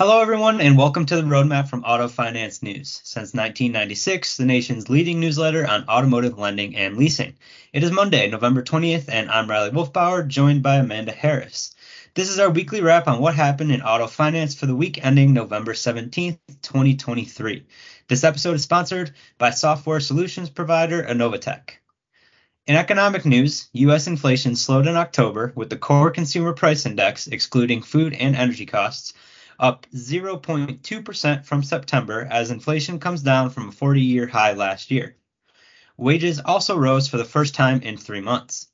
Hello, 0.00 0.22
everyone, 0.22 0.62
and 0.62 0.78
welcome 0.78 1.04
to 1.04 1.16
the 1.16 1.22
Roadmap 1.24 1.68
from 1.68 1.84
Auto 1.84 2.08
Finance 2.08 2.62
News. 2.62 3.02
Since 3.04 3.34
1996, 3.34 4.38
the 4.38 4.46
nation's 4.46 4.88
leading 4.88 5.20
newsletter 5.20 5.66
on 5.66 5.86
automotive 5.90 6.38
lending 6.38 6.74
and 6.74 6.96
leasing. 6.96 7.34
It 7.74 7.82
is 7.82 7.90
Monday, 7.90 8.26
November 8.30 8.62
20th, 8.62 9.10
and 9.10 9.30
I'm 9.30 9.50
Riley 9.50 9.72
Wolfbauer, 9.72 10.26
joined 10.26 10.62
by 10.62 10.76
Amanda 10.76 11.12
Harris. 11.12 11.74
This 12.14 12.30
is 12.30 12.38
our 12.38 12.48
weekly 12.48 12.80
wrap 12.80 13.08
on 13.08 13.20
what 13.20 13.34
happened 13.34 13.72
in 13.72 13.82
auto 13.82 14.06
finance 14.06 14.54
for 14.54 14.64
the 14.64 14.74
week 14.74 15.04
ending 15.04 15.34
November 15.34 15.74
17th, 15.74 16.38
2023. 16.62 17.66
This 18.08 18.24
episode 18.24 18.54
is 18.54 18.62
sponsored 18.62 19.12
by 19.36 19.50
software 19.50 20.00
solutions 20.00 20.48
provider 20.48 21.02
Innovatech. 21.02 21.72
In 22.66 22.74
economic 22.74 23.26
news, 23.26 23.68
U.S. 23.74 24.06
inflation 24.06 24.56
slowed 24.56 24.86
in 24.86 24.96
October 24.96 25.52
with 25.54 25.68
the 25.68 25.76
core 25.76 26.10
consumer 26.10 26.54
price 26.54 26.86
index, 26.86 27.26
excluding 27.26 27.82
food 27.82 28.14
and 28.14 28.34
energy 28.34 28.64
costs, 28.64 29.12
up 29.60 29.86
0.2% 29.94 31.44
from 31.44 31.62
September 31.62 32.26
as 32.30 32.50
inflation 32.50 32.98
comes 32.98 33.20
down 33.20 33.50
from 33.50 33.68
a 33.68 33.72
40 33.72 34.00
year 34.00 34.26
high 34.26 34.54
last 34.54 34.90
year. 34.90 35.16
Wages 35.98 36.40
also 36.40 36.76
rose 36.78 37.06
for 37.08 37.18
the 37.18 37.26
first 37.26 37.54
time 37.54 37.82
in 37.82 37.98
three 37.98 38.22
months. 38.22 38.68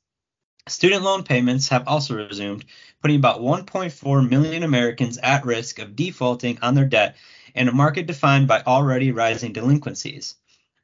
Student 0.69 1.03
loan 1.03 1.23
payments 1.23 1.67
have 1.69 1.87
also 1.87 2.15
resumed, 2.15 2.63
putting 3.01 3.17
about 3.17 3.41
1.4 3.41 4.29
million 4.29 4.63
Americans 4.63 5.17
at 5.17 5.45
risk 5.45 5.79
of 5.79 5.95
defaulting 5.95 6.57
on 6.61 6.73
their 6.73 6.85
debt 6.85 7.17
in 7.53 7.67
a 7.67 7.73
market 7.73 8.07
defined 8.07 8.47
by 8.47 8.63
already 8.63 9.11
rising 9.11 9.51
delinquencies. 9.51 10.35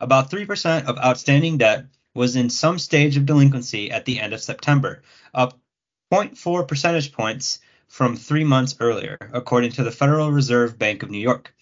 About 0.02 0.30
3% 0.30 0.86
of 0.86 0.98
outstanding 0.98 1.58
debt 1.58 1.86
was 2.14 2.36
in 2.36 2.50
some 2.50 2.78
stage 2.78 3.16
of 3.16 3.26
delinquency 3.26 3.90
at 3.90 4.04
the 4.04 4.20
end 4.20 4.34
of 4.34 4.42
September, 4.42 5.02
up 5.34 5.58
0.4 6.12 6.68
percentage 6.68 7.14
points 7.14 7.60
from 7.88 8.16
three 8.16 8.44
months 8.44 8.76
earlier, 8.80 9.18
according 9.34 9.72
to 9.74 9.84
the 9.84 9.92
Federal 9.92 10.32
Reserve 10.32 10.80
Bank 10.80 11.04
of 11.04 11.10
New 11.10 11.20
York. 11.20 11.54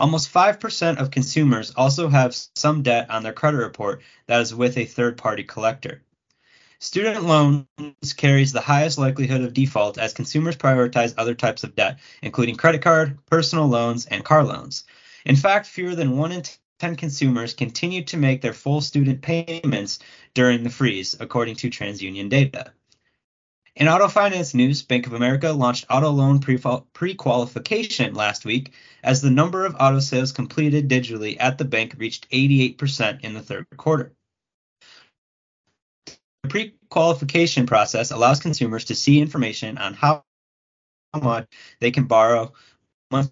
Almost 0.00 0.32
5% 0.32 0.98
of 0.98 1.10
consumers 1.10 1.72
also 1.76 2.08
have 2.08 2.36
some 2.54 2.82
debt 2.82 3.10
on 3.10 3.22
their 3.22 3.32
credit 3.32 3.58
report 3.58 4.02
that 4.26 4.40
is 4.40 4.54
with 4.54 4.78
a 4.78 4.84
third 4.84 5.16
party 5.16 5.42
collector. 5.42 6.02
Student 6.80 7.24
loans 7.24 8.12
carries 8.16 8.52
the 8.52 8.60
highest 8.60 8.98
likelihood 8.98 9.40
of 9.40 9.52
default 9.52 9.98
as 9.98 10.12
consumers 10.12 10.56
prioritize 10.56 11.14
other 11.18 11.34
types 11.34 11.64
of 11.64 11.74
debt, 11.74 11.98
including 12.22 12.54
credit 12.54 12.82
card, 12.82 13.18
personal 13.26 13.66
loans, 13.66 14.06
and 14.06 14.24
car 14.24 14.44
loans. 14.44 14.84
In 15.24 15.34
fact, 15.34 15.66
fewer 15.66 15.96
than 15.96 16.16
1 16.16 16.30
in 16.30 16.42
10 16.78 16.94
consumers 16.94 17.54
continued 17.54 18.06
to 18.06 18.16
make 18.16 18.40
their 18.40 18.52
full 18.52 18.80
student 18.80 19.20
payments 19.20 19.98
during 20.34 20.62
the 20.62 20.70
freeze, 20.70 21.16
according 21.18 21.56
to 21.56 21.70
TransUnion 21.70 22.28
data. 22.28 22.72
In 23.78 23.86
auto 23.86 24.08
finance 24.08 24.54
news, 24.54 24.82
Bank 24.82 25.06
of 25.06 25.12
America 25.12 25.52
launched 25.52 25.86
auto 25.88 26.10
loan 26.10 26.40
pre 26.40 27.14
qualification 27.14 28.12
last 28.12 28.44
week 28.44 28.72
as 29.04 29.22
the 29.22 29.30
number 29.30 29.64
of 29.64 29.76
auto 29.78 30.00
sales 30.00 30.32
completed 30.32 30.88
digitally 30.88 31.36
at 31.38 31.58
the 31.58 31.64
bank 31.64 31.94
reached 31.96 32.28
88% 32.30 33.20
in 33.22 33.34
the 33.34 33.40
third 33.40 33.66
quarter. 33.76 34.12
The 36.06 36.48
pre 36.48 36.74
qualification 36.90 37.66
process 37.66 38.10
allows 38.10 38.40
consumers 38.40 38.86
to 38.86 38.96
see 38.96 39.20
information 39.20 39.78
on 39.78 39.94
how 39.94 40.24
much 41.14 41.46
they 41.78 41.92
can 41.92 42.06
borrow 42.06 42.52
monthly 43.12 43.30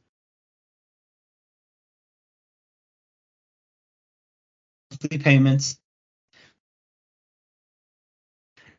payments 5.18 5.80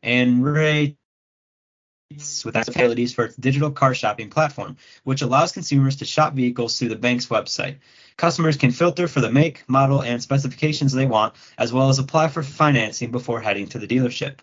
and 0.02 0.46
rate 0.46 0.96
with 2.18 2.54
capabilities 2.54 3.14
for 3.14 3.26
its 3.26 3.36
digital 3.36 3.70
car 3.70 3.94
shopping 3.94 4.30
platform, 4.30 4.78
which 5.04 5.22
allows 5.22 5.52
consumers 5.52 5.98
to 5.98 6.06
shop 6.06 6.34
vehicles 6.34 6.78
through 6.78 6.90
the 6.90 6.96
bank's 6.96 7.28
website. 7.28 7.76
Customers 8.16 8.58
can 8.58 8.72
filter 8.72 9.08
for 9.08 9.22
the 9.22 9.32
make, 9.32 9.64
model, 9.68 10.02
and 10.02 10.22
specifications 10.22 10.94
they 10.94 11.06
want, 11.06 11.36
as 11.58 11.74
well 11.74 11.90
as 11.90 12.00
apply 12.00 12.30
for 12.30 12.44
financing 12.44 13.12
before 13.12 13.42
heading 13.42 13.68
to 13.68 13.78
the 13.78 13.88
dealership. 13.88 14.38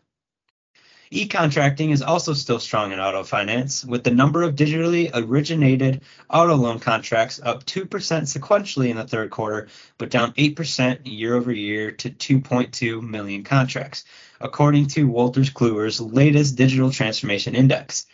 E-contracting 1.17 1.91
is 1.91 2.03
also 2.03 2.35
still 2.35 2.59
strong 2.59 2.91
in 2.91 2.99
auto 2.99 3.23
finance, 3.23 3.85
with 3.85 4.03
the 4.03 4.11
number 4.11 4.43
of 4.43 4.57
digitally 4.57 5.13
originated 5.15 6.03
auto 6.29 6.57
loan 6.57 6.81
contracts 6.81 7.39
up 7.41 7.65
2% 7.65 7.87
sequentially 7.87 8.89
in 8.89 8.97
the 8.97 9.07
third 9.07 9.31
quarter, 9.31 9.69
but 9.97 10.11
down 10.11 10.33
8% 10.33 11.03
year 11.05 11.37
over 11.37 11.53
year 11.53 11.93
to 11.93 12.11
2.2 12.11 13.01
million 13.01 13.45
contracts, 13.45 14.05
according 14.41 14.89
to 14.89 15.07
Wolters 15.07 15.53
Kluwer's 15.53 16.01
latest 16.01 16.57
digital 16.57 16.91
transformation 16.91 17.55
index. 17.55 18.07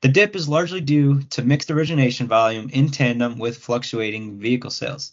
The 0.00 0.08
dip 0.08 0.34
is 0.34 0.48
largely 0.48 0.80
due 0.80 1.24
to 1.24 1.42
mixed 1.42 1.70
origination 1.70 2.26
volume 2.26 2.70
in 2.70 2.88
tandem 2.90 3.38
with 3.38 3.58
fluctuating 3.58 4.38
vehicle 4.38 4.70
sales. 4.70 5.12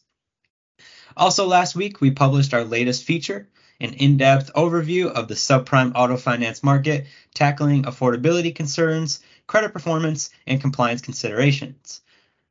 Also, 1.18 1.46
last 1.46 1.76
week, 1.76 2.00
we 2.00 2.12
published 2.12 2.54
our 2.54 2.64
latest 2.64 3.04
feature, 3.04 3.50
an 3.84 3.94
in 3.94 4.18
depth 4.18 4.52
overview 4.54 5.12
of 5.12 5.28
the 5.28 5.36
subprime 5.36 5.92
auto 5.94 6.18
finance 6.18 6.64
market, 6.64 7.06
tackling 7.34 7.84
affordability 7.84 8.56
concerns, 8.56 9.20
credit 9.46 9.74
performance, 9.74 10.30
and 10.48 10.62
compliance 10.62 11.02
considerations. 11.02 12.02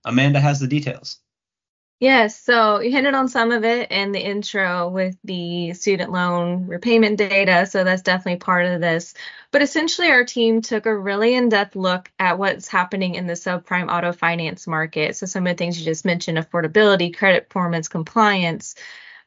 Amanda 0.05 0.41
has 0.41 0.61
the 0.61 0.67
details. 0.67 1.19
Yes, 2.01 2.37
so 2.37 2.81
you 2.81 2.91
hinted 2.91 3.15
on 3.15 3.29
some 3.29 3.53
of 3.53 3.65
it 3.65 3.93
in 3.93 4.11
the 4.11 4.19
intro 4.19 4.89
with 4.89 5.17
the 5.23 5.73
student 5.73 6.11
loan 6.11 6.67
repayment 6.67 7.17
data, 7.17 7.65
so 7.65 7.85
that's 7.85 8.03
definitely 8.03 8.41
part 8.41 8.67
of 8.67 8.81
this. 8.81 9.15
But 9.53 9.63
essentially, 9.63 10.11
our 10.11 10.25
team 10.25 10.63
took 10.63 10.87
a 10.87 10.99
really 10.99 11.37
in 11.37 11.49
depth 11.49 11.77
look 11.77 12.11
at 12.19 12.41
what's 12.41 12.67
happening 12.67 13.15
in 13.15 13.29
the 13.29 13.35
subprime 13.35 13.89
auto 13.89 14.11
finance 14.11 14.67
market. 14.67 15.15
So, 15.15 15.27
some 15.27 15.47
of 15.47 15.53
the 15.53 15.57
things 15.57 15.79
you 15.79 15.85
just 15.85 16.05
mentioned 16.05 16.39
affordability, 16.39 17.17
credit 17.17 17.49
performance, 17.49 17.87
compliance, 17.87 18.75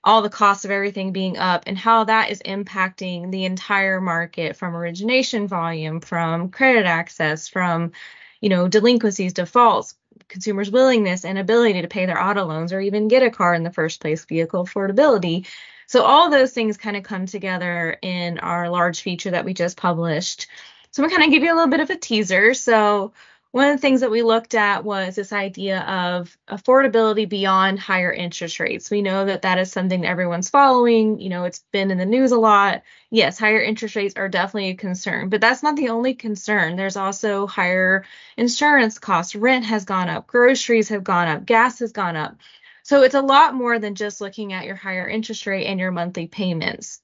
all 0.05 0.21
the 0.21 0.29
costs 0.29 0.63
of 0.63 0.71
everything 0.71 1.11
being 1.11 1.37
up, 1.37 1.63
and 1.67 1.77
how 1.77 2.05
that 2.05 2.29
is 2.31 2.41
impacting 2.43 3.31
the 3.31 3.45
entire 3.45 3.99
market 3.99 4.55
from 4.55 4.75
origination 4.75 5.47
volume, 5.47 5.99
from 5.99 6.49
credit 6.49 6.85
access, 6.85 7.47
from 7.49 7.91
you 8.39 8.49
know 8.49 8.67
delinquencies, 8.67 9.33
defaults, 9.33 9.95
consumers' 10.27 10.71
willingness 10.71 11.25
and 11.25 11.37
ability 11.37 11.81
to 11.81 11.87
pay 11.87 12.05
their 12.05 12.21
auto 12.21 12.45
loans 12.45 12.73
or 12.73 12.79
even 12.79 13.07
get 13.07 13.23
a 13.23 13.31
car 13.31 13.53
in 13.53 13.63
the 13.63 13.71
first 13.71 14.01
place, 14.01 14.25
vehicle 14.25 14.65
affordability. 14.65 15.47
So 15.87 16.03
all 16.03 16.29
those 16.29 16.51
things 16.51 16.77
kind 16.77 16.97
of 16.97 17.03
come 17.03 17.25
together 17.25 17.97
in 18.01 18.39
our 18.39 18.69
large 18.69 19.01
feature 19.01 19.31
that 19.31 19.45
we 19.45 19.53
just 19.53 19.77
published. 19.77 20.47
So 20.91 21.03
I'm 21.03 21.09
to 21.09 21.15
kind 21.15 21.27
of 21.27 21.33
give 21.33 21.43
you 21.43 21.53
a 21.53 21.55
little 21.55 21.69
bit 21.69 21.81
of 21.81 21.89
a 21.89 21.97
teaser. 21.97 22.53
So 22.53 23.13
one 23.55 23.69
of 23.69 23.77
the 23.77 23.81
things 23.81 24.01
that 24.01 24.11
we 24.11 24.21
looked 24.21 24.53
at 24.53 24.83
was 24.83 25.15
this 25.15 25.31
idea 25.31 25.79
of 25.83 26.37
affordability 26.49 27.27
beyond 27.29 27.79
higher 27.79 28.11
interest 28.11 28.59
rates. 28.59 28.91
We 28.91 29.01
know 29.01 29.23
that 29.23 29.43
that 29.43 29.57
is 29.59 29.71
something 29.71 30.01
that 30.01 30.09
everyone's 30.09 30.49
following. 30.49 31.21
You 31.21 31.29
know, 31.29 31.45
it's 31.45 31.63
been 31.71 31.89
in 31.89 31.97
the 31.97 32.05
news 32.05 32.33
a 32.33 32.37
lot. 32.37 32.83
Yes, 33.11 33.39
higher 33.39 33.61
interest 33.61 33.95
rates 33.95 34.15
are 34.17 34.27
definitely 34.27 34.71
a 34.71 34.75
concern, 34.75 35.29
but 35.29 35.39
that's 35.39 35.63
not 35.63 35.77
the 35.77 35.87
only 35.87 36.15
concern. 36.15 36.75
There's 36.75 36.97
also 36.97 37.47
higher 37.47 38.03
insurance 38.35 38.99
costs. 38.99 39.37
Rent 39.37 39.63
has 39.63 39.85
gone 39.85 40.09
up, 40.09 40.27
groceries 40.27 40.89
have 40.89 41.05
gone 41.05 41.29
up, 41.29 41.45
gas 41.45 41.79
has 41.79 41.93
gone 41.93 42.17
up. 42.17 42.35
So 42.83 43.03
it's 43.03 43.15
a 43.15 43.21
lot 43.21 43.55
more 43.55 43.79
than 43.79 43.95
just 43.95 44.19
looking 44.19 44.51
at 44.51 44.65
your 44.65 44.75
higher 44.75 45.07
interest 45.07 45.47
rate 45.47 45.67
and 45.67 45.79
your 45.79 45.91
monthly 45.91 46.27
payments. 46.27 47.01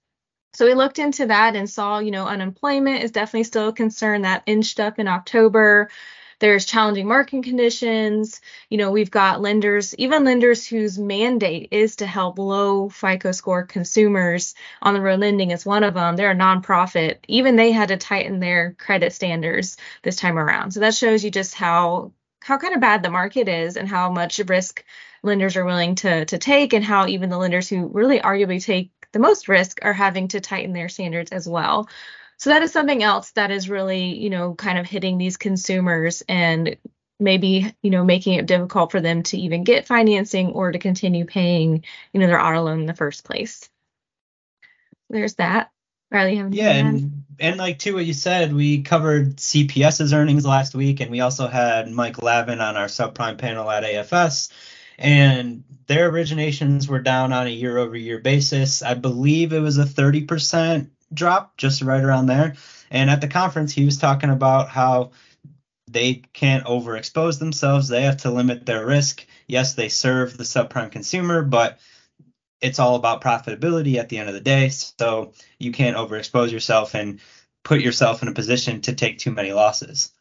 So 0.54 0.66
we 0.66 0.74
looked 0.74 1.00
into 1.00 1.28
that 1.28 1.56
and 1.56 1.70
saw, 1.70 2.00
you 2.00 2.12
know, 2.12 2.28
unemployment 2.28 3.04
is 3.04 3.12
definitely 3.12 3.46
still 3.46 3.70
a 3.70 3.74
concern 3.74 4.24
that 4.24 4.44
inched 4.46 4.82
up 4.82 5.00
in 5.00 5.08
October. 5.08 5.90
There's 6.42 6.66
challenging 6.66 7.08
market 7.08 7.44
conditions. 7.44 8.42
You 8.70 8.80
know, 8.80 8.92
we've 8.92 9.12
got 9.12 9.42
lenders, 9.42 9.96
even 9.98 10.26
lenders 10.26 10.68
whose 10.68 10.98
mandate 11.00 11.70
is 11.72 11.98
to 11.98 12.08
help 12.08 12.40
low 12.40 12.90
FICO 12.90 13.32
score 13.32 13.64
consumers 13.64 14.56
on 14.82 14.96
the 14.96 15.02
road 15.02 15.20
lending 15.22 15.52
is 15.52 15.68
one 15.68 15.84
of 15.86 15.94
them. 15.94 16.16
They're 16.18 16.32
a 16.32 16.36
nonprofit. 16.36 17.20
Even 17.28 17.56
they 17.58 17.72
had 17.72 17.90
to 17.90 17.98
tighten 17.98 18.40
their 18.40 18.74
credit 18.80 19.14
standards 19.14 19.78
this 20.04 20.18
time 20.18 20.38
around. 20.40 20.72
So 20.72 20.82
that 20.82 20.96
shows 20.96 21.24
you 21.24 21.32
just 21.32 21.56
how 21.56 22.12
how 22.44 22.58
kind 22.58 22.74
of 22.74 22.82
bad 22.82 23.04
the 23.04 23.12
market 23.12 23.48
is 23.48 23.78
and 23.78 23.88
how 23.88 24.12
much 24.12 24.40
risk 24.40 24.84
lenders 25.24 25.56
are 25.56 25.66
willing 25.66 25.96
to 25.96 26.26
to 26.26 26.38
take 26.40 26.74
and 26.74 26.84
how 26.84 27.08
even 27.08 27.30
the 27.30 27.38
lenders 27.38 27.70
who 27.70 27.88
really 27.88 28.20
arguably 28.20 28.64
take 28.64 28.92
the 29.14 29.20
most 29.20 29.48
risk 29.48 29.80
are 29.84 29.94
having 29.94 30.28
to 30.30 30.42
tighten 30.42 30.74
their 30.74 30.90
standards 30.90 31.32
as 31.32 31.48
well. 31.48 31.88
So 32.42 32.50
that 32.50 32.64
is 32.64 32.72
something 32.72 33.04
else 33.04 33.30
that 33.34 33.52
is 33.52 33.70
really, 33.70 34.18
you 34.18 34.32
know, 34.32 34.56
kind 34.56 34.80
of 34.80 34.88
hitting 34.88 35.20
these 35.20 35.38
consumers 35.38 36.24
and 36.28 36.76
maybe, 37.20 37.72
you 37.84 37.92
know, 37.92 38.04
making 38.04 38.34
it 38.34 38.48
difficult 38.48 38.92
for 38.92 39.00
them 39.00 39.22
to 39.22 39.38
even 39.38 39.64
get 39.64 39.86
financing 39.86 40.48
or 40.48 40.72
to 40.72 40.80
continue 40.80 41.26
paying, 41.26 41.84
you 42.12 42.20
know, 42.20 42.26
their 42.26 42.44
auto 42.44 42.64
loan 42.64 42.80
in 42.80 42.86
the 42.88 42.96
first 42.96 43.26
place. 43.26 43.70
There's 45.08 45.36
that. 45.36 45.70
Riley, 46.10 46.38
have 46.38 46.52
yeah, 46.52 46.72
and 46.72 47.26
and 47.40 47.58
like 47.58 47.78
to 47.80 47.94
what 47.94 48.06
you 48.06 48.14
said, 48.14 48.56
we 48.56 48.82
covered 48.82 49.38
CPS's 49.38 50.12
earnings 50.12 50.44
last 50.44 50.74
week, 50.74 51.00
and 51.00 51.12
we 51.12 51.22
also 51.22 51.48
had 51.48 51.92
Mike 51.92 52.24
Lavin 52.24 52.60
on 52.60 52.76
our 52.76 52.88
subprime 52.88 53.38
panel 53.38 53.70
at 53.70 53.84
AFS, 53.84 54.52
and 54.98 55.64
their 55.86 56.12
originations 56.12 56.88
were 56.88 57.02
down 57.02 57.34
on 57.34 57.46
a 57.46 57.52
year-over-year 57.52 58.18
basis. 58.18 58.82
I 58.82 58.96
believe 58.96 59.54
it 59.54 59.60
was 59.60 59.78
a 59.78 59.86
30% 59.86 60.90
drop, 61.14 61.58
just 61.58 61.82
right 61.82 62.04
around 62.04 62.28
there. 62.28 62.56
And 62.90 63.10
at 63.10 63.22
the 63.22 63.28
conference, 63.28 63.72
he 63.74 63.86
was 63.86 63.98
talking 63.98 64.30
about 64.30 64.70
how 64.70 65.12
they 65.90 66.24
can't 66.34 66.66
overexpose 66.66 67.40
themselves. 67.40 67.88
They 67.88 68.04
have 68.04 68.18
to 68.18 68.32
limit 68.32 68.66
their 68.66 68.86
risk. 68.86 69.26
Yes, 69.48 69.74
they 69.74 69.90
serve 69.90 70.38
the 70.38 70.44
subprime 70.44 70.92
consumer, 70.92 71.44
but 71.44 71.80
it's 72.62 72.80
all 72.80 72.96
about 72.96 73.22
profitability 73.22 73.98
at 73.98 74.10
the 74.10 74.20
end 74.20 74.30
of 74.30 74.36
the 74.36 74.42
day. 74.42 74.70
So 74.70 75.34
you 75.60 75.72
can't 75.72 75.98
overexpose 75.98 76.52
yourself 76.52 76.96
and 76.96 77.20
put 77.64 77.82
yourself 77.82 78.22
in 78.22 78.28
a 78.28 78.34
position 78.34 78.82
to 78.82 78.94
take 78.94 79.18
too 79.18 79.32
many 79.32 79.52
losses. 79.52 80.12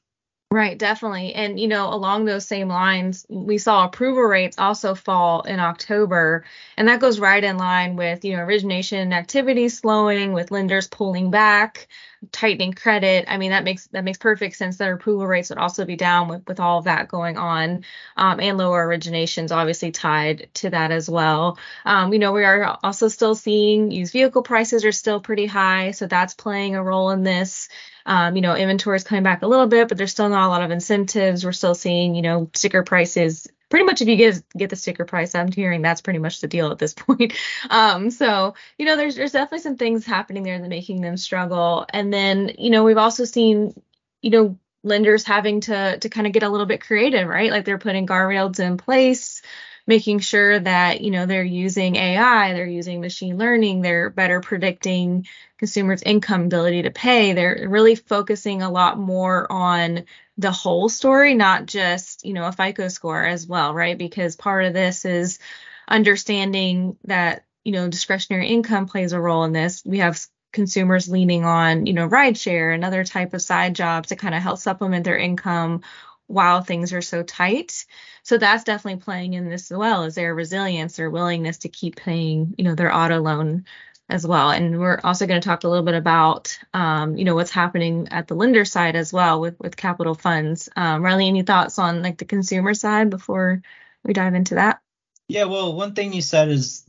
Right, 0.52 0.76
definitely. 0.76 1.32
And, 1.35 1.61
you 1.61 1.69
know, 1.69 1.94
along 1.94 2.25
those 2.25 2.44
same 2.44 2.67
lines, 2.67 3.25
we 3.29 3.56
saw 3.56 3.85
approval 3.85 4.25
rates 4.25 4.58
also 4.58 4.97
fall 4.97 5.43
in 5.43 5.61
October. 5.61 6.44
And 6.76 6.88
that 6.88 6.99
goes 6.99 7.20
right 7.20 7.43
in 7.44 7.56
line 7.56 7.94
with, 7.94 8.25
you 8.25 8.37
know, 8.37 8.43
origination 8.43 9.12
activity 9.12 9.69
slowing, 9.69 10.32
with 10.32 10.50
lenders 10.50 10.88
pulling 10.88 11.31
back, 11.31 11.87
tightening 12.32 12.73
credit. 12.73 13.26
I 13.29 13.37
mean, 13.38 13.50
that 13.50 13.62
makes 13.62 13.87
that 13.88 14.02
makes 14.02 14.19
perfect 14.19 14.56
sense 14.56 14.79
that 14.79 14.93
approval 14.93 15.25
rates 15.25 15.50
would 15.50 15.58
also 15.58 15.85
be 15.85 15.94
down 15.94 16.26
with, 16.26 16.44
with 16.49 16.58
all 16.58 16.79
of 16.79 16.85
that 16.87 17.06
going 17.06 17.37
on. 17.37 17.85
Um, 18.17 18.41
and 18.41 18.58
lower 18.58 18.85
originations 18.88 19.52
obviously 19.52 19.93
tied 19.93 20.49
to 20.55 20.70
that 20.70 20.91
as 20.91 21.08
well. 21.08 21.58
Um, 21.85 22.12
you 22.12 22.19
know, 22.19 22.32
we 22.32 22.43
are 22.43 22.76
also 22.82 23.06
still 23.06 23.37
seeing 23.37 23.93
used 23.93 24.12
vehicle 24.12 24.43
prices 24.43 24.85
are 24.85 24.91
still 24.91 25.20
pretty 25.20 25.47
high. 25.47 25.93
So 25.93 26.08
that's 26.08 26.35
playing 26.35 26.75
a 26.75 26.82
role 26.82 27.11
in 27.11 27.23
this. 27.23 27.69
Um, 28.06 28.37
you 28.37 28.43
know, 28.43 28.55
inventory 28.55 28.97
is 28.97 29.05
coming 29.05 29.23
back 29.23 29.43
a 29.43 29.47
little 29.47 29.67
bit, 29.67 29.88
but 29.88 29.99
there's 29.99 30.12
still 30.12 30.29
not 30.29 30.47
a 30.47 30.49
lot 30.49 30.62
of 30.62 30.70
incentives. 30.70 31.44
We're 31.44 31.52
still 31.52 31.75
seeing, 31.75 32.14
you 32.14 32.23
know, 32.23 32.50
sticker 32.55 32.82
prices. 32.82 33.47
Pretty 33.69 33.85
much, 33.85 34.02
if 34.02 34.08
you 34.08 34.17
get 34.17 34.43
get 34.56 34.70
the 34.70 34.76
sticker 34.76 35.05
price, 35.05 35.35
I'm 35.35 35.52
hearing 35.52 35.81
that's 35.82 36.00
pretty 36.00 36.19
much 36.19 36.41
the 36.41 36.49
deal 36.49 36.73
at 36.73 36.79
this 36.79 36.94
point. 36.94 37.35
Um, 37.69 38.11
so 38.11 38.55
you 38.79 38.87
know, 38.87 38.97
there's 38.97 39.17
there's 39.17 39.32
definitely 39.32 39.61
some 39.61 39.76
things 39.76 40.05
happening 40.05 40.43
there 40.43 40.58
that 40.58 40.69
making 40.69 41.00
them 41.00 41.17
struggle. 41.17 41.87
And 41.93 42.12
then 42.12 42.52
you 42.58 42.70
know, 42.70 42.85
we've 42.85 42.99
also 42.99 43.25
seen, 43.25 43.81
you 44.23 44.31
know, 44.31 44.58
lenders 44.82 45.25
having 45.25 45.61
to 45.62 45.99
to 45.99 46.08
kind 46.08 46.26
of 46.26 46.32
get 46.32 46.43
a 46.43 46.49
little 46.49 46.67
bit 46.67 46.81
creative, 46.81 47.29
right? 47.29 47.50
Like 47.50 47.64
they're 47.64 47.79
putting 47.79 48.06
guardrails 48.06 48.58
in 48.58 48.76
place 48.76 49.43
making 49.90 50.20
sure 50.20 50.60
that 50.60 51.00
you 51.00 51.10
know 51.10 51.26
they're 51.26 51.42
using 51.42 51.96
AI, 51.96 52.52
they're 52.52 52.64
using 52.64 53.00
machine 53.00 53.37
learning, 53.37 53.82
they're 53.82 54.08
better 54.08 54.40
predicting 54.40 55.26
consumers' 55.58 56.02
income 56.02 56.44
ability 56.44 56.82
to 56.82 56.92
pay. 56.92 57.32
They're 57.32 57.66
really 57.69 57.96
focusing 57.96 58.62
a 58.62 58.70
lot 58.70 59.00
more 59.00 59.50
on 59.50 60.04
the 60.38 60.52
whole 60.52 60.88
story, 60.88 61.34
not 61.34 61.66
just 61.66 62.25
you 62.25 62.34
know 62.34 62.46
a 62.46 62.52
FICO 62.52 62.87
score 62.87 63.25
as 63.26 63.48
well, 63.48 63.75
right? 63.75 63.98
Because 63.98 64.37
part 64.37 64.64
of 64.64 64.75
this 64.75 65.04
is 65.04 65.40
understanding 65.88 66.96
that 67.04 67.44
you 67.64 67.72
know 67.72 67.88
discretionary 67.88 68.46
income 68.46 68.87
plays 68.87 69.12
a 69.12 69.20
role 69.20 69.42
in 69.42 69.52
this. 69.52 69.82
We 69.84 69.98
have 69.98 70.25
consumers 70.52 71.08
leaning 71.08 71.44
on 71.44 71.87
you 71.87 71.94
know 71.94 72.08
rideshare 72.08 72.72
and 72.72 72.84
other 72.84 73.02
type 73.02 73.34
of 73.34 73.42
side 73.42 73.75
jobs 73.75 74.10
to 74.10 74.16
kind 74.16 74.37
of 74.37 74.42
help 74.42 74.60
supplement 74.60 75.04
their 75.04 75.19
income 75.19 75.82
while 76.30 76.62
things 76.62 76.92
are 76.92 77.02
so 77.02 77.22
tight. 77.22 77.86
So 78.22 78.38
that's 78.38 78.64
definitely 78.64 79.02
playing 79.02 79.34
in 79.34 79.48
this 79.48 79.70
as 79.70 79.76
well. 79.76 80.04
Is 80.04 80.14
their 80.14 80.34
resilience, 80.34 80.96
their 80.96 81.10
willingness 81.10 81.58
to 81.58 81.68
keep 81.68 81.96
paying, 81.96 82.54
you 82.56 82.64
know, 82.64 82.74
their 82.74 82.94
auto 82.94 83.20
loan 83.20 83.64
as 84.08 84.26
well. 84.26 84.50
And 84.50 84.78
we're 84.78 85.00
also 85.02 85.26
going 85.26 85.40
to 85.40 85.48
talk 85.48 85.64
a 85.64 85.68
little 85.68 85.84
bit 85.84 85.94
about, 85.94 86.58
um, 86.74 87.16
you 87.16 87.24
know, 87.24 87.34
what's 87.34 87.50
happening 87.50 88.08
at 88.10 88.28
the 88.28 88.34
lender 88.34 88.64
side 88.64 88.96
as 88.96 89.12
well 89.12 89.40
with 89.40 89.58
with 89.58 89.76
capital 89.76 90.14
funds. 90.14 90.68
Um, 90.76 91.02
Riley, 91.02 91.28
any 91.28 91.42
thoughts 91.42 91.78
on 91.78 92.02
like 92.02 92.18
the 92.18 92.24
consumer 92.24 92.74
side 92.74 93.10
before 93.10 93.62
we 94.04 94.12
dive 94.12 94.34
into 94.34 94.56
that? 94.56 94.80
Yeah, 95.28 95.44
well, 95.44 95.74
one 95.74 95.94
thing 95.94 96.12
you 96.12 96.22
said 96.22 96.48
is 96.48 96.84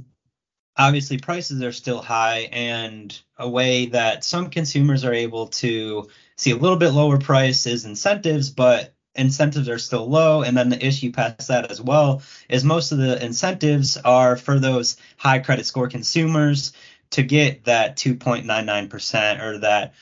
obviously 0.77 1.17
prices 1.19 1.61
are 1.61 1.71
still 1.71 2.01
high, 2.01 2.49
and 2.51 3.19
a 3.37 3.49
way 3.49 3.87
that 3.87 4.23
some 4.23 4.49
consumers 4.49 5.03
are 5.03 5.13
able 5.13 5.47
to 5.47 6.09
see 6.37 6.51
a 6.51 6.57
little 6.57 6.77
bit 6.77 6.89
lower 6.89 7.19
price 7.19 7.67
is 7.67 7.85
incentives, 7.85 8.49
but 8.49 8.93
incentives 9.15 9.69
are 9.69 9.79
still 9.79 10.07
low. 10.09 10.43
And 10.43 10.55
then 10.55 10.69
the 10.69 10.85
issue 10.85 11.11
past 11.11 11.47
that 11.47 11.71
as 11.71 11.81
well 11.81 12.21
is 12.49 12.63
most 12.63 12.91
of 12.91 12.97
the 12.97 13.23
incentives 13.23 13.97
are 13.97 14.35
for 14.35 14.59
those 14.59 14.97
high 15.17 15.39
credit 15.39 15.65
score 15.65 15.87
consumers 15.87 16.73
to 17.11 17.23
get 17.23 17.65
that 17.65 17.97
2.99% 17.97 19.41
or 19.41 19.57
that 19.59 19.93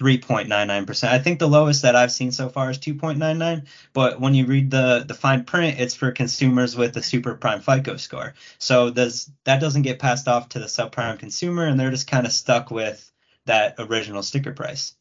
3.99%. 0.00 1.08
I 1.08 1.18
think 1.18 1.38
the 1.38 1.48
lowest 1.48 1.82
that 1.82 1.96
I've 1.96 2.12
seen 2.12 2.32
so 2.32 2.48
far 2.48 2.70
is 2.70 2.78
2.99, 2.78 3.66
but 3.92 4.20
when 4.20 4.34
you 4.34 4.44
read 4.44 4.70
the 4.70 5.04
the 5.06 5.14
fine 5.14 5.44
print, 5.44 5.78
it's 5.78 5.94
for 5.94 6.10
consumers 6.10 6.76
with 6.76 6.96
a 6.96 7.02
super 7.02 7.34
prime 7.34 7.60
FICO 7.60 7.96
score. 7.96 8.34
So 8.58 8.90
does 8.90 9.30
that 9.44 9.60
doesn't 9.60 9.82
get 9.82 10.00
passed 10.00 10.26
off 10.28 10.50
to 10.50 10.58
the 10.58 10.66
subprime 10.66 11.18
consumer 11.18 11.66
and 11.66 11.78
they're 11.78 11.90
just 11.90 12.10
kind 12.10 12.26
of 12.26 12.32
stuck 12.32 12.70
with 12.70 13.10
that 13.46 13.76
original 13.78 14.22
sticker 14.22 14.52
price. 14.52 14.94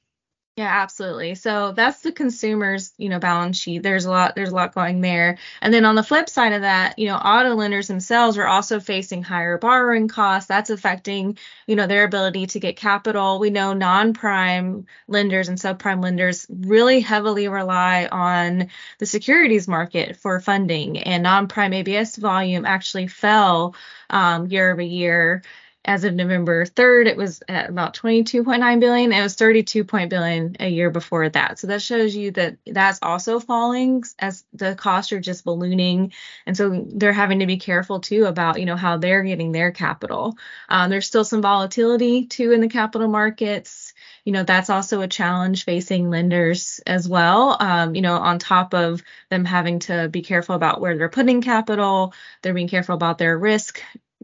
Yeah, 0.56 0.70
absolutely. 0.84 1.34
So 1.34 1.72
that's 1.72 2.02
the 2.02 2.12
consumer's, 2.12 2.94
you 3.00 3.10
know, 3.10 3.18
balance 3.18 3.58
sheet. 3.58 3.82
There's 3.82 4.06
a 4.06 4.12
lot, 4.12 4.36
there's 4.36 4.50
a 4.52 4.56
lot 4.56 4.76
going 4.76 5.02
there. 5.02 5.40
And 5.64 5.74
then 5.74 5.84
on 5.84 5.96
the 5.96 6.04
flip 6.04 6.30
side 6.30 6.54
of 6.54 6.62
that, 6.62 7.00
you 7.00 7.08
know, 7.08 7.16
auto 7.16 7.56
lenders 7.56 7.88
themselves 7.88 8.38
are 8.38 8.46
also 8.46 8.80
facing 8.80 9.24
higher 9.24 9.58
borrowing 9.58 10.08
costs. 10.08 10.48
That's 10.48 10.70
affecting, 10.70 11.40
you 11.66 11.76
know, 11.76 11.88
their 11.88 12.04
ability 12.04 12.46
to 12.48 12.60
get 12.60 12.78
capital. 12.78 13.40
We 13.40 13.50
know 13.50 13.74
non-prime 13.74 14.86
lenders 15.08 15.50
and 15.50 15.58
subprime 15.58 16.04
lenders 16.04 16.46
really 16.52 17.00
heavily 17.00 17.48
rely 17.48 18.08
on 18.12 18.70
the 19.00 19.08
securities 19.08 19.68
market 19.68 20.18
for 20.18 20.40
funding, 20.40 21.00
and 21.00 21.24
non-prime 21.24 21.74
ABS 21.74 22.16
volume 22.18 22.64
actually 22.64 23.08
fell 23.08 23.74
um, 24.12 24.46
year 24.46 24.72
over 24.72 24.82
year 24.84 25.42
as 25.86 26.06
of 26.06 26.14
November 26.14 26.66
3rd, 26.66 27.08
it 27.08 27.18
was 27.18 27.44
at 27.50 27.70
about 27.70 27.94
22.9 27.94 28.80
billion. 28.80 29.12
It 29.12 29.22
was 29.22 29.36
32 29.36 29.84
billion 29.84 30.56
a 30.60 30.70
year 30.70 30.90
before 30.90 31.28
that. 31.28 31.60
So 31.60 31.68
that 31.68 31.82
shows 31.82 32.16
you 32.16 32.32
that 32.32 32.58
that's 32.66 33.00
also 33.02 33.40
falling 33.40 34.04
as 34.18 34.46
the 34.54 34.76
costs 34.76 35.12
are 35.12 35.20
just 35.20 35.44
ballooning. 35.44 36.14
And 36.46 36.56
so 36.56 36.86
they're 36.88 37.12
having 37.12 37.40
to 37.40 37.46
be 37.46 37.58
careful 37.58 38.00
too 38.00 38.26
about, 38.26 38.60
you 38.60 38.66
know, 38.66 38.78
how 38.78 38.98
they're 38.98 39.24
getting 39.24 39.52
their 39.52 39.72
capital. 39.72 40.38
Um, 40.70 40.90
there's 40.90 41.08
still 41.08 41.26
some 41.26 41.42
volatility 41.42 42.28
too 42.28 42.54
in 42.54 42.62
the 42.62 42.70
capital 42.70 43.10
markets. 43.10 43.94
You 44.24 44.32
know, 44.32 44.44
that's 44.44 44.70
also 44.70 45.02
a 45.02 45.08
challenge 45.08 45.66
facing 45.66 46.10
lenders 46.10 46.80
as 46.88 47.10
well. 47.10 47.58
Um, 47.60 47.94
you 47.94 48.02
know, 48.02 48.16
on 48.16 48.40
top 48.40 48.74
of 48.74 49.04
them 49.30 49.44
having 49.44 49.80
to 49.80 50.08
be 50.08 50.22
careful 50.22 50.56
about 50.56 50.80
where 50.80 50.98
they're 50.98 51.10
putting 51.10 51.42
capital, 51.42 52.14
they're 52.42 52.54
being 52.54 52.70
careful 52.70 52.96
about 52.96 53.18
their 53.18 53.38
risk 53.38 53.82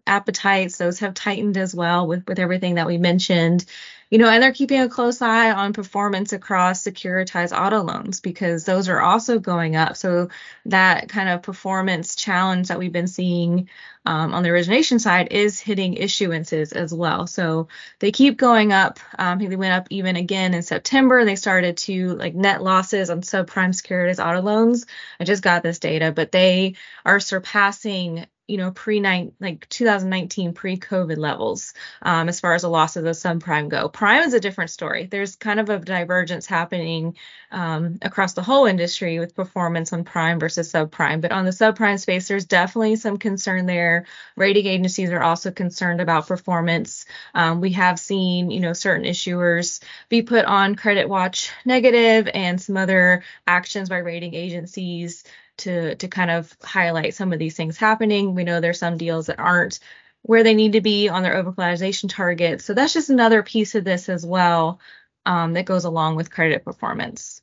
appetites. 0.08 0.78
Those 0.78 1.00
have 1.00 1.14
tightened 1.14 1.58
as 1.58 1.74
well 1.74 2.08
with 2.08 2.28
with 2.28 2.40
everything 2.40 2.76
that 2.76 2.88
we 2.88 2.98
mentioned. 2.98 3.66
You 4.10 4.18
know 4.18 4.28
and 4.28 4.42
they're 4.42 4.52
keeping 4.54 4.82
a 4.82 4.90
close 4.90 5.22
eye 5.22 5.52
on 5.52 5.74
performance 5.74 6.34
across 6.34 6.84
securitized 6.84 7.56
auto 7.56 7.84
loans 7.84 8.22
because 8.22 8.66
those 8.66 8.90
are 8.90 9.00
also 9.00 9.38
going 9.38 9.76
up. 9.76 9.98
So 9.98 10.30
that 10.66 11.10
kind 11.10 11.30
of 11.30 11.44
performance 11.44 12.16
challenge 12.16 12.70
that 12.70 12.80
we've 12.80 12.92
been 12.92 13.08
seeing 13.08 13.70
um, 14.06 14.34
on 14.34 14.42
the 14.42 14.50
origination 14.50 14.98
side 14.98 15.28
is 15.32 15.60
hitting 15.60 15.96
issuances 15.96 16.74
as 16.74 16.92
well. 16.92 17.28
So 17.28 17.68
they 18.00 18.12
keep 18.12 18.38
going 18.38 18.74
up. 18.74 19.00
Um, 19.20 19.38
they 19.38 19.56
went 19.56 19.74
up 19.74 19.88
even 19.92 20.16
again 20.16 20.56
in 20.56 20.64
september. 20.64 21.24
They 21.24 21.36
started 21.36 21.78
to 21.78 22.16
like 22.16 22.34
net 22.34 22.64
losses 22.64 23.12
on 23.12 23.22
subprime 23.22 23.80
securitized 23.80 24.26
auto 24.26 24.42
loans. 24.42 24.88
I 25.20 25.24
just 25.24 25.44
got 25.44 25.62
this 25.62 25.80
data 25.80 26.12
but 26.12 26.32
they 26.32 26.76
are 27.06 27.20
surpassing 27.20 28.26
you 28.50 28.58
know 28.58 28.72
pre 28.72 29.00
like 29.40 29.70
2019 29.70 30.54
pre-COVID 30.54 31.18
levels 31.18 31.74
um, 32.02 32.28
as 32.28 32.40
far 32.40 32.54
as 32.54 32.64
the 32.64 32.70
loss 32.70 32.96
of 32.96 33.04
the 33.04 33.12
subprime 33.12 33.70
go. 33.70 33.88
Prime 33.88 34.24
is 34.24 34.34
a 34.34 34.40
different 34.40 34.72
story. 34.72 35.06
There's 35.06 35.36
kind 35.36 35.60
of 35.60 35.70
a 35.70 35.80
divergence 35.80 36.48
happening 36.48 37.16
um, 37.52 38.00
across 38.02 38.34
the 38.34 38.42
whole 38.42 38.66
industry 38.66 39.20
with 39.20 39.36
performance 39.36 39.94
on 39.94 40.04
prime 40.04 40.40
versus 40.40 40.72
subprime. 40.72 41.22
But 41.22 41.32
on 41.32 41.46
the 41.46 41.52
subprime 41.52 42.00
space, 42.00 42.28
there's 42.28 42.46
definitely 42.46 42.96
some 42.96 43.18
concern 43.18 43.66
there. 43.68 44.06
Rating 44.36 44.66
agencies 44.66 45.12
are 45.12 45.22
also 45.22 45.52
concerned 45.52 46.02
about 46.02 46.28
performance. 46.28 47.06
Um, 47.34 47.62
we 47.62 47.74
have 47.74 48.00
seen 48.00 48.50
you 48.50 48.60
know 48.60 48.74
certain 48.74 49.06
issuers 49.06 49.82
be 50.10 50.24
put 50.24 50.46
on 50.46 50.76
credit 50.76 51.08
watch 51.08 51.52
negative 51.66 52.28
and 52.34 52.60
some 52.60 52.78
other 52.78 53.24
actions 53.46 53.90
by 53.90 53.98
rating 53.98 54.34
agencies 54.34 55.24
to 55.60 55.96
to 55.96 56.08
kind 56.08 56.32
of 56.32 56.56
highlight 56.64 57.14
some 57.14 57.34
of 57.34 57.40
these 57.40 57.56
things 57.56 57.78
happening. 57.78 58.36
We 58.36 58.44
know 58.44 58.60
there's 58.60 58.80
some 58.80 58.98
deals 58.98 59.28
that 59.28 59.40
aren't 59.40 59.80
where 60.22 60.44
they 60.44 60.54
need 60.54 60.74
to 60.74 60.82
be 60.82 61.10
on 61.10 61.24
their 61.24 61.42
overcollateralization 61.42 62.10
target. 62.10 62.62
So 62.62 62.74
that's 62.74 62.94
just 62.94 63.10
another 63.10 63.44
piece 63.44 63.76
of 63.76 63.84
this 63.84 64.10
as 64.10 64.26
well 64.26 64.80
um, 65.26 65.54
that 65.54 65.66
goes 65.66 65.86
along 65.86 66.16
with 66.16 66.32
credit 66.32 66.66
performance. 66.66 67.42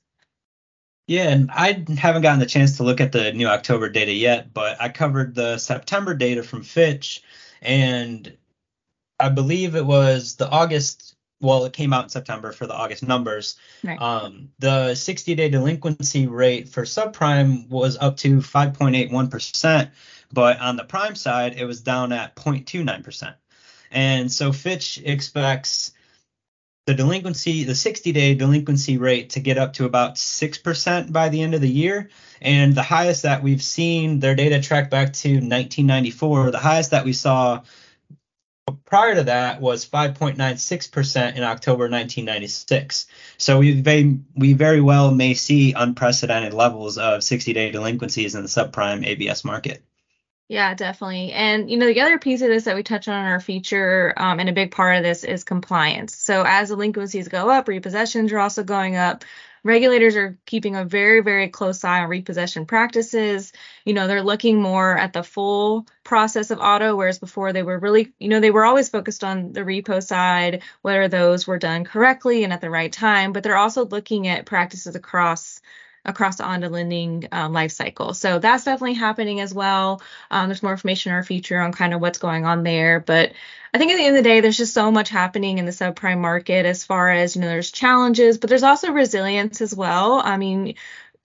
Yeah, 1.06 1.28
and 1.28 1.50
I 1.52 1.84
haven't 1.96 2.22
gotten 2.22 2.40
the 2.40 2.46
chance 2.46 2.76
to 2.76 2.82
look 2.82 3.00
at 3.00 3.12
the 3.12 3.32
new 3.32 3.46
October 3.46 3.88
data 3.88 4.12
yet, 4.12 4.52
but 4.52 4.80
I 4.80 4.88
covered 4.88 5.34
the 5.34 5.56
September 5.58 6.14
data 6.14 6.42
from 6.42 6.64
Fitch, 6.64 7.22
and 7.62 8.36
I 9.20 9.28
believe 9.28 9.76
it 9.76 9.86
was 9.86 10.34
the 10.34 10.50
August 10.50 11.15
well, 11.40 11.64
it 11.64 11.72
came 11.72 11.92
out 11.92 12.04
in 12.04 12.08
September 12.08 12.52
for 12.52 12.66
the 12.66 12.74
August 12.74 13.02
numbers. 13.02 13.56
Right. 13.84 14.00
Um, 14.00 14.50
the 14.58 14.94
60 14.94 15.34
day 15.34 15.48
delinquency 15.48 16.26
rate 16.26 16.68
for 16.68 16.82
subprime 16.82 17.68
was 17.68 17.98
up 17.98 18.16
to 18.18 18.38
5.81%, 18.38 19.90
but 20.32 20.60
on 20.60 20.76
the 20.76 20.84
prime 20.84 21.14
side, 21.14 21.54
it 21.56 21.64
was 21.64 21.82
down 21.82 22.12
at 22.12 22.36
0.29%. 22.36 23.34
And 23.90 24.32
so 24.32 24.52
Fitch 24.52 25.00
expects 25.04 25.92
the 26.86 26.94
delinquency, 26.94 27.64
the 27.64 27.74
60 27.74 28.12
day 28.12 28.34
delinquency 28.34 28.96
rate 28.96 29.30
to 29.30 29.40
get 29.40 29.58
up 29.58 29.74
to 29.74 29.84
about 29.84 30.14
6% 30.14 31.12
by 31.12 31.28
the 31.28 31.42
end 31.42 31.54
of 31.54 31.60
the 31.60 31.68
year. 31.68 32.10
And 32.40 32.74
the 32.74 32.82
highest 32.82 33.22
that 33.22 33.42
we've 33.42 33.62
seen, 33.62 34.20
their 34.20 34.34
data 34.34 34.60
tracked 34.60 34.90
back 34.90 35.12
to 35.14 35.28
1994, 35.28 36.52
the 36.52 36.58
highest 36.58 36.92
that 36.92 37.04
we 37.04 37.12
saw 37.12 37.62
prior 38.86 39.16
to 39.16 39.24
that 39.24 39.60
was 39.60 39.86
5.96% 39.86 41.36
in 41.36 41.42
October 41.42 41.84
1996. 41.84 43.06
So 43.36 43.58
we 43.58 43.80
very, 43.80 44.20
we 44.34 44.54
very 44.54 44.80
well 44.80 45.12
may 45.12 45.34
see 45.34 45.74
unprecedented 45.74 46.54
levels 46.54 46.96
of 46.96 47.22
60 47.22 47.52
day 47.52 47.70
delinquencies 47.70 48.34
in 48.34 48.42
the 48.42 48.48
subprime 48.48 49.06
ABS 49.06 49.44
market. 49.44 49.82
Yeah, 50.48 50.74
definitely. 50.74 51.32
And 51.32 51.68
you 51.68 51.76
know, 51.76 51.86
the 51.86 52.00
other 52.00 52.18
piece 52.18 52.40
of 52.40 52.48
this 52.48 52.64
that 52.64 52.76
we 52.76 52.84
touch 52.84 53.08
on 53.08 53.20
in 53.20 53.26
our 53.26 53.40
feature, 53.40 54.14
um, 54.16 54.38
and 54.38 54.48
a 54.48 54.52
big 54.52 54.70
part 54.70 54.96
of 54.96 55.02
this 55.02 55.24
is 55.24 55.42
compliance. 55.42 56.14
So 56.14 56.44
as 56.46 56.68
delinquencies 56.68 57.26
go 57.26 57.50
up, 57.50 57.66
repossessions 57.66 58.30
are 58.30 58.38
also 58.38 58.62
going 58.62 58.94
up. 58.94 59.24
Regulators 59.64 60.14
are 60.14 60.38
keeping 60.46 60.76
a 60.76 60.84
very, 60.84 61.20
very 61.20 61.48
close 61.48 61.82
eye 61.82 62.00
on 62.00 62.08
repossession 62.08 62.66
practices. 62.66 63.52
You 63.86 63.94
know, 63.94 64.06
they're 64.06 64.22
looking 64.22 64.60
more 64.60 64.98
at 64.98 65.14
the 65.14 65.22
full 65.22 65.86
process 66.04 66.50
of 66.50 66.58
auto, 66.60 66.94
whereas 66.96 67.18
before 67.18 67.54
they 67.54 67.62
were 67.62 67.78
really, 67.78 68.12
you 68.18 68.28
know, 68.28 68.40
they 68.40 68.50
were 68.50 68.64
always 68.64 68.90
focused 68.90 69.24
on 69.24 69.52
the 69.54 69.62
repo 69.62 70.02
side, 70.02 70.62
whether 70.82 71.08
those 71.08 71.46
were 71.46 71.58
done 71.58 71.84
correctly 71.84 72.44
and 72.44 72.52
at 72.52 72.60
the 72.60 72.68
right 72.70 72.92
time. 72.92 73.32
But 73.32 73.42
they're 73.44 73.56
also 73.56 73.86
looking 73.86 74.28
at 74.28 74.44
practices 74.44 74.96
across 74.96 75.62
across 76.06 76.36
the 76.36 76.44
on 76.44 76.60
lending 76.60 77.28
um, 77.32 77.52
life 77.52 77.72
cycle. 77.72 78.14
So 78.14 78.38
that's 78.38 78.64
definitely 78.64 78.94
happening 78.94 79.40
as 79.40 79.52
well. 79.52 80.00
Um, 80.30 80.48
there's 80.48 80.62
more 80.62 80.72
information 80.72 81.10
in 81.10 81.16
our 81.16 81.24
feature 81.24 81.60
on 81.60 81.72
kind 81.72 81.92
of 81.92 82.00
what's 82.00 82.18
going 82.18 82.46
on 82.46 82.62
there. 82.62 83.00
But 83.00 83.32
I 83.74 83.78
think 83.78 83.92
at 83.92 83.96
the 83.96 84.04
end 84.04 84.16
of 84.16 84.22
the 84.22 84.28
day, 84.28 84.40
there's 84.40 84.56
just 84.56 84.72
so 84.72 84.90
much 84.90 85.10
happening 85.10 85.58
in 85.58 85.66
the 85.66 85.72
subprime 85.72 86.18
market 86.18 86.64
as 86.64 86.84
far 86.84 87.10
as, 87.10 87.34
you 87.34 87.42
know, 87.42 87.48
there's 87.48 87.72
challenges, 87.72 88.38
but 88.38 88.48
there's 88.48 88.62
also 88.62 88.92
resilience 88.92 89.60
as 89.60 89.74
well. 89.74 90.22
I 90.24 90.36
mean, 90.36 90.76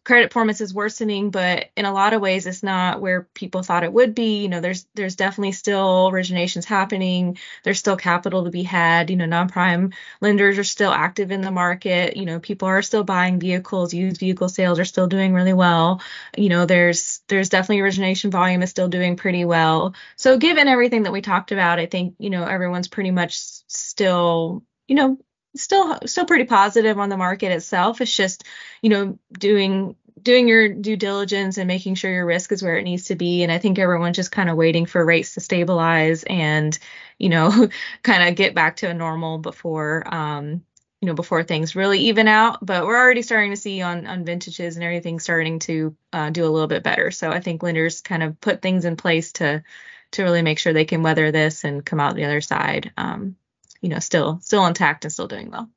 credit 0.03 0.31
performance 0.31 0.62
is 0.62 0.74
worsening, 0.74 1.29
but 1.29 1.70
in 1.77 1.86
a 1.86 1.93
lot 1.93 2.13
of 2.13 2.22
ways, 2.22 2.48
it's 2.48 2.63
not 2.63 3.01
where 3.01 3.27
people 3.36 3.62
thought 3.62 3.84
it 3.84 3.93
would 3.93 4.15
be. 4.15 4.41
You 4.41 4.50
know, 4.50 4.60
there's 4.60 4.88
there's 4.96 5.15
definitely 5.15 5.51
still 5.51 6.12
originations 6.12 6.65
happening. 6.65 7.38
There's 7.63 7.77
still 7.79 7.98
capital 7.98 8.46
to 8.46 8.50
be 8.50 8.63
had. 8.63 9.10
You 9.12 9.15
know, 9.17 9.25
non-prime 9.27 9.93
lenders 10.20 10.58
are 10.58 10.63
still 10.63 10.91
active 10.91 11.31
in 11.31 11.41
the 11.41 11.51
market. 11.51 12.17
You 12.17 12.25
know, 12.25 12.39
people 12.39 12.67
are 12.67 12.81
still 12.81 13.03
buying 13.03 13.39
vehicles. 13.39 13.93
Used 13.93 14.20
vehicle 14.20 14.50
sales 14.50 14.79
are 14.79 14.86
still 14.86 15.08
doing 15.08 15.34
really 15.34 15.53
well. 15.53 16.01
You 16.36 16.50
know, 16.50 16.65
there's 16.65 17.22
there's 17.27 17.50
definitely 17.50 17.81
origination 17.81 18.31
volume 18.31 18.63
is 18.63 18.72
still 18.72 18.88
doing 18.88 19.15
pretty 19.17 19.46
well. 19.46 19.93
So 20.15 20.38
given 20.38 20.67
everything 20.67 21.03
that 21.03 21.13
we 21.13 21.22
talked 21.22 21.51
about, 21.51 21.79
I 21.79 21.86
think 21.86 22.15
you 22.17 22.31
know 22.31 22.43
everyone's 22.43 22.88
pretty 22.88 23.12
much 23.12 23.36
still 23.67 24.63
you 24.88 24.96
know 24.96 25.17
still 25.55 26.00
still 26.05 26.25
pretty 26.25 26.46
positive 26.46 27.00
on 27.00 27.10
the 27.10 27.17
market 27.17 27.51
itself. 27.51 28.01
It's 28.01 28.15
just, 28.15 28.43
you 28.81 28.89
know, 28.89 29.20
doing 29.31 29.96
doing 30.22 30.48
your 30.48 30.70
due 30.70 30.96
diligence 30.96 31.58
and 31.58 31.67
making 31.67 31.96
sure 31.96 32.12
your 32.12 32.25
risk 32.25 32.51
is 32.51 32.62
where 32.62 32.77
it 32.77 32.84
needs 32.84 33.05
to 33.05 33.15
be. 33.15 33.43
And 33.43 33.51
I 33.51 33.58
think 33.58 33.79
everyone's 33.79 34.15
just 34.15 34.31
kind 34.31 34.50
of 34.50 34.58
waiting 34.58 34.86
for 34.86 35.03
rates 35.05 35.34
to 35.34 35.39
stabilize 35.39 36.24
and, 36.24 36.77
you 37.17 37.29
know, 37.29 37.70
kind 38.03 38.29
of 38.29 38.36
get 38.36 38.55
back 38.55 38.77
to 38.77 38.89
a 38.89 38.93
normal 38.93 39.39
before 39.39 40.03
um, 40.13 40.63
you 41.01 41.08
know, 41.08 41.15
before 41.15 41.43
things 41.43 41.75
really 41.75 42.00
even 42.01 42.27
out. 42.27 42.63
But 42.63 42.86
we're 42.86 42.98
already 42.98 43.24
starting 43.24 43.51
to 43.51 43.58
see 43.58 43.81
on 43.81 44.05
on 44.05 44.24
vintages 44.25 44.75
and 44.75 44.84
everything 44.84 45.20
starting 45.20 45.60
to 45.60 45.96
uh, 46.13 46.29
do 46.29 46.46
a 46.46 46.50
little 46.50 46.67
bit 46.67 46.84
better. 46.84 47.12
So 47.12 47.31
I 47.31 47.39
think 47.39 47.63
lenders 47.63 48.01
kind 48.01 48.24
of 48.24 48.39
put 48.39 48.62
things 48.62 48.86
in 48.86 48.96
place 48.98 49.31
to 49.34 49.63
to 50.12 50.24
really 50.24 50.41
make 50.41 50.60
sure 50.60 50.74
they 50.74 50.86
can 50.86 51.03
weather 51.03 51.31
this 51.31 51.63
and 51.63 51.86
come 51.86 52.00
out 52.00 52.15
the 52.15 52.25
other 52.25 52.41
side. 52.41 52.91
Um, 52.98 53.36
you 53.81 53.89
know 53.89 54.00
still 54.00 54.39
still 54.41 54.65
intact 54.65 55.05
and 55.05 55.11
still 55.11 55.27
doing 55.27 55.51
well. 55.51 55.69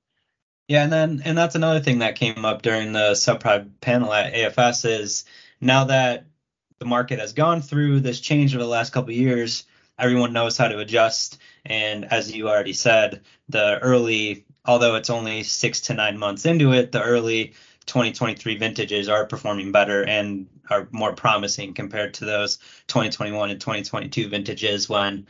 Yeah, 0.68 0.84
and 0.84 0.92
then 0.92 1.23
and 1.25 1.37
that's 1.37 1.54
another 1.54 1.80
thing 1.80 1.99
that 1.99 2.16
came 2.16 2.44
up 2.44 2.62
during 2.62 2.92
the 2.92 3.12
subprime 3.12 3.70
panel 3.80 4.12
at 4.12 4.32
AFS 4.32 4.88
is 4.88 5.25
now 5.61 5.84
that 5.84 6.26
the 6.78 6.87
market 6.87 7.18
has 7.18 7.32
gone 7.32 7.62
through 7.62 8.00
this 8.00 8.20
change 8.20 8.54
over 8.54 8.62
the 8.62 8.70
last 8.70 8.92
couple 8.92 9.12
years, 9.12 9.64
everyone 9.99 10.32
knows 10.32 10.56
how 10.56 10.68
to 10.68 10.78
adjust. 10.78 11.38
And 11.64 12.04
as 12.06 12.34
you 12.34 12.49
already 12.49 12.73
said, 12.73 13.23
the 13.49 13.78
early, 13.80 14.44
although 14.64 14.96
it's 14.96 15.11
only 15.11 15.42
six 15.42 15.80
to 15.82 15.94
nine 15.94 16.18
months 16.18 16.46
into 16.46 16.73
it, 16.73 16.92
the 16.92 17.02
early 17.02 17.54
2023 17.87 18.56
vintages 18.56 19.08
are 19.08 19.26
performing 19.26 19.73
better 19.73 20.04
and 20.04 20.46
are 20.70 20.88
more 20.90 21.12
promising 21.12 21.75
compared 21.75 22.14
to 22.14 22.25
those 22.25 22.56
2021 22.88 23.50
and 23.50 23.61
2022 23.61 24.28
vintages 24.28 24.88
when 24.88 25.26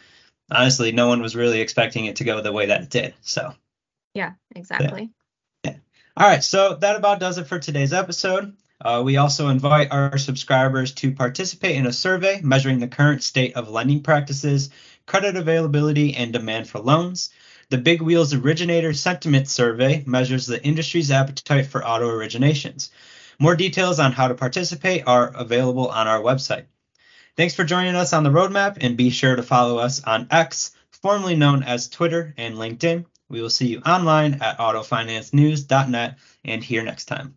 honestly, 0.51 0.93
no 0.93 1.09
one 1.09 1.23
was 1.23 1.37
really 1.37 1.61
expecting 1.61 2.07
it 2.07 2.17
to 2.17 2.25
go 2.25 2.41
the 2.41 2.53
way 2.53 2.67
that 2.67 2.83
it 2.83 2.91
did. 2.91 3.15
So, 3.23 3.55
yeah, 4.15 4.33
exactly. 4.55 5.11
Yeah. 5.65 5.73
yeah. 5.73 5.77
All 6.17 6.29
right. 6.29 6.45
So, 6.45 6.75
that 6.77 6.97
about 6.97 7.21
does 7.21 7.39
it 7.39 7.47
for 7.47 7.59
today's 7.59 7.93
episode. 7.93 8.57
Uh, 8.81 9.03
we 9.05 9.17
also 9.17 9.49
invite 9.49 9.93
our 9.93 10.19
subscribers 10.19 10.93
to 10.93 11.13
participate 11.13 11.77
in 11.77 11.87
a 11.87 11.93
survey 11.93 12.41
measuring 12.43 12.81
the 12.81 12.89
current 12.89 13.23
state 13.23 13.55
of 13.55 13.71
lending 13.71 14.03
practices, 14.03 14.71
credit 15.07 15.37
availability, 15.37 16.15
and 16.15 16.33
demand 16.33 16.69
for 16.69 16.81
loans. 16.81 17.31
The 17.71 17.79
Big 17.79 18.03
Wheels 18.03 18.35
Originator 18.35 18.93
Sentiment 18.93 19.49
Survey 19.49 20.05
measures 20.07 20.47
the 20.47 20.63
industry's 20.63 21.11
appetite 21.11 21.67
for 21.67 21.87
auto 21.87 22.11
originations. 22.11 22.91
More 23.39 23.57
details 23.57 23.99
on 23.99 24.13
how 24.13 24.29
to 24.29 24.35
participate 24.35 25.05
are 25.07 25.29
available 25.35 25.89
on 25.89 26.07
our 26.07 26.21
website. 26.21 26.67
Thanks 27.37 27.55
for 27.55 27.65
joining 27.65 27.97
us 27.97 28.13
on 28.13 28.23
the 28.23 28.31
roadmap 28.31 28.79
and 28.81 28.97
be 28.97 29.11
sure 29.11 29.35
to 29.35 29.43
follow 29.43 29.79
us 29.79 30.05
on 30.05 30.29
X, 30.31 30.71
formerly 31.03 31.35
known 31.35 31.65
as 31.65 31.89
Twitter 31.89 32.33
and 32.37 32.55
LinkedIn. 32.55 33.07
We 33.29 33.43
will 33.43 33.51
see 33.51 33.67
you 33.67 33.81
online 33.81 34.35
at 34.35 34.59
autofinancenews.net 34.59 36.19
and 36.45 36.63
here 36.63 36.85
next 36.85 37.07
time. 37.07 37.35